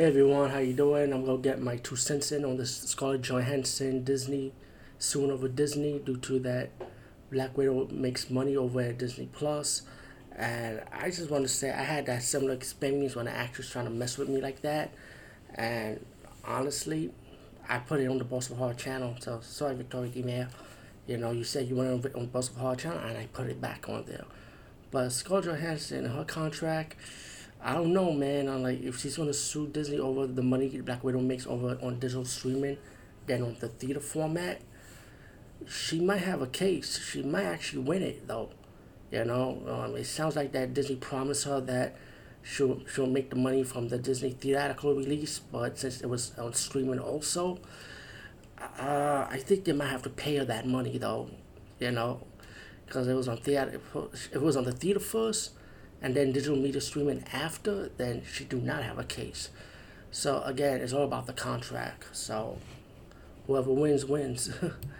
Hey 0.00 0.06
everyone, 0.06 0.48
how 0.48 0.60
you 0.60 0.72
doing? 0.72 1.12
I'm 1.12 1.26
gonna 1.26 1.36
get 1.36 1.60
my 1.60 1.76
two 1.76 1.94
cents 1.94 2.32
in 2.32 2.42
on 2.42 2.56
this 2.56 2.74
Scarlett 2.74 3.20
Johansson 3.20 4.02
Disney 4.02 4.54
soon 4.98 5.30
over 5.30 5.46
Disney 5.46 5.98
due 5.98 6.16
to 6.16 6.38
that 6.38 6.70
Black 7.30 7.54
Widow 7.54 7.86
makes 7.90 8.30
money 8.30 8.56
over 8.56 8.80
at 8.80 8.96
Disney 8.96 9.28
Plus. 9.30 9.82
And 10.34 10.80
I 10.90 11.10
just 11.10 11.30
want 11.30 11.44
to 11.44 11.50
say 11.50 11.70
I 11.70 11.82
had 11.82 12.06
that 12.06 12.22
similar 12.22 12.54
experience 12.54 13.14
when 13.14 13.26
an 13.26 13.34
actress 13.34 13.68
trying 13.68 13.84
to 13.84 13.90
mess 13.90 14.16
with 14.16 14.30
me 14.30 14.40
like 14.40 14.62
that. 14.62 14.90
And 15.54 16.02
honestly, 16.46 17.12
I 17.68 17.76
put 17.80 18.00
it 18.00 18.06
on 18.06 18.16
the 18.16 18.24
Boss 18.24 18.48
of 18.48 18.56
Hard 18.56 18.78
channel. 18.78 19.16
So 19.20 19.40
sorry, 19.42 19.74
Victoria 19.74 20.10
De 20.10 20.22
Mare. 20.22 20.48
You 21.08 21.18
know, 21.18 21.30
you 21.30 21.44
said 21.44 21.68
you 21.68 21.76
went 21.76 22.06
on, 22.06 22.12
on 22.18 22.26
Boss 22.28 22.48
of 22.48 22.56
Hard 22.56 22.78
channel, 22.78 23.00
and 23.00 23.18
I 23.18 23.26
put 23.34 23.48
it 23.48 23.60
back 23.60 23.86
on 23.86 24.06
there. 24.06 24.24
But 24.90 25.10
Scarlett 25.10 25.44
Johansson, 25.44 26.06
her 26.06 26.24
contract 26.24 26.96
I 27.62 27.74
don't 27.74 27.92
know, 27.92 28.12
man. 28.12 28.48
I'm 28.48 28.62
like, 28.62 28.82
if 28.82 28.98
she's 28.98 29.16
gonna 29.16 29.34
sue 29.34 29.68
Disney 29.68 29.98
over 29.98 30.26
the 30.26 30.42
money 30.42 30.68
Black 30.80 31.04
Widow 31.04 31.20
makes 31.20 31.46
over 31.46 31.78
on 31.82 31.98
digital 31.98 32.24
streaming, 32.24 32.78
than 33.26 33.42
on 33.42 33.56
the 33.60 33.68
theater 33.68 34.00
format, 34.00 34.60
she 35.68 36.00
might 36.00 36.18
have 36.22 36.42
a 36.42 36.46
case. 36.46 36.98
She 37.10 37.22
might 37.22 37.44
actually 37.44 37.82
win 37.82 38.02
it, 38.02 38.26
though. 38.26 38.50
You 39.10 39.24
know, 39.24 39.62
um, 39.68 39.96
it 39.96 40.04
sounds 40.04 40.36
like 40.36 40.52
that 40.52 40.74
Disney 40.74 40.96
promised 40.96 41.44
her 41.44 41.60
that 41.62 41.96
she'll 42.42 42.80
she'll 42.92 43.06
make 43.06 43.30
the 43.30 43.36
money 43.36 43.64
from 43.64 43.88
the 43.88 43.98
Disney 43.98 44.30
theatrical 44.30 44.94
release, 44.94 45.38
but 45.38 45.78
since 45.78 46.00
it 46.00 46.08
was 46.08 46.32
on 46.38 46.54
streaming 46.54 46.98
also, 46.98 47.58
uh, 48.58 49.26
I 49.28 49.38
think 49.44 49.64
they 49.64 49.72
might 49.72 49.88
have 49.88 50.02
to 50.02 50.10
pay 50.10 50.36
her 50.36 50.44
that 50.44 50.66
money, 50.66 50.96
though. 50.98 51.30
You 51.78 51.90
know, 51.90 52.26
because 52.86 53.08
it 53.08 53.14
was 53.14 53.28
on 53.28 53.38
theater. 53.38 53.80
It 54.32 54.40
was 54.40 54.56
on 54.56 54.64
the 54.64 54.72
theater 54.72 55.00
first 55.00 55.52
and 56.02 56.14
then 56.14 56.32
digital 56.32 56.56
media 56.56 56.80
streaming 56.80 57.24
after, 57.32 57.90
then 57.96 58.22
she 58.30 58.44
do 58.44 58.58
not 58.58 58.82
have 58.82 58.98
a 58.98 59.04
case. 59.04 59.50
So 60.10 60.42
again, 60.42 60.80
it's 60.80 60.92
all 60.92 61.04
about 61.04 61.26
the 61.26 61.32
contract. 61.32 62.04
So 62.12 62.58
whoever 63.46 63.72
wins 63.72 64.04
wins. 64.04 64.50